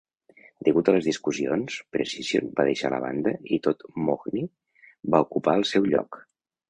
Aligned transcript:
Degut 0.67 0.87
a 0.93 0.93
les 0.95 1.07
discussions, 1.09 1.75
Precision 1.97 2.49
va 2.59 2.65
deixar 2.69 2.91
la 2.95 3.01
banda 3.05 3.35
i 3.55 3.61
Todd 3.67 3.85
Mohney 4.09 4.49
va 5.17 5.21
ocupar 5.29 5.55
el 5.61 5.69
seu 5.75 5.87
lloc. 5.93 6.19